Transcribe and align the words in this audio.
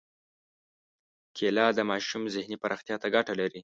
کېله 1.37 1.65
د 1.77 1.79
ماشوم 1.89 2.23
ذهني 2.35 2.57
پراختیا 2.63 2.95
ته 3.01 3.07
ګټه 3.15 3.33
لري. 3.41 3.59